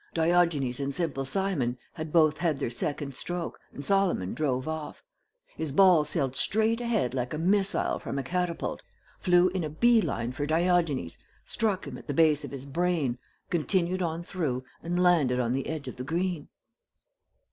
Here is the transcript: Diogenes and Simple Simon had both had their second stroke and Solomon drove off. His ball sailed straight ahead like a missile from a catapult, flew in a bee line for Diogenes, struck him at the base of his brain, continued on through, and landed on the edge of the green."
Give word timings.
Diogenes 0.15 0.79
and 0.79 0.95
Simple 0.95 1.25
Simon 1.25 1.77
had 1.93 2.11
both 2.11 2.39
had 2.39 2.57
their 2.57 2.71
second 2.71 3.13
stroke 3.13 3.59
and 3.71 3.85
Solomon 3.85 4.33
drove 4.33 4.67
off. 4.67 5.03
His 5.55 5.71
ball 5.71 6.05
sailed 6.05 6.35
straight 6.35 6.81
ahead 6.81 7.13
like 7.13 7.35
a 7.35 7.37
missile 7.37 7.99
from 7.99 8.17
a 8.17 8.23
catapult, 8.23 8.81
flew 9.19 9.49
in 9.49 9.63
a 9.63 9.69
bee 9.69 10.01
line 10.01 10.31
for 10.31 10.47
Diogenes, 10.47 11.19
struck 11.45 11.85
him 11.85 11.99
at 11.99 12.07
the 12.07 12.15
base 12.15 12.43
of 12.43 12.49
his 12.49 12.65
brain, 12.65 13.19
continued 13.51 14.01
on 14.01 14.23
through, 14.23 14.63
and 14.81 15.03
landed 15.03 15.39
on 15.39 15.53
the 15.53 15.67
edge 15.67 15.87
of 15.87 15.97
the 15.97 16.03
green." 16.03 16.47